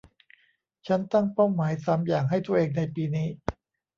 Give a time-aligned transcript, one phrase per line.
[0.87, 3.27] ฉันตั้งเป้าหมายสามอย่างให้ตัวเองในปีนี้